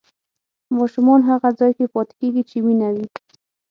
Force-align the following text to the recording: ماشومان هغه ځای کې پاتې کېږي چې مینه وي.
ماشومان 0.77 1.21
هغه 1.29 1.49
ځای 1.59 1.71
کې 1.77 1.85
پاتې 1.93 2.13
کېږي 2.19 2.43
چې 2.49 2.57
مینه 2.65 2.89
وي. 2.95 3.07